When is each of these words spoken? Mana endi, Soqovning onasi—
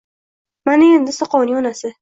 Mana 0.69 0.87
endi, 0.95 1.15
Soqovning 1.19 1.63
onasi— 1.65 1.87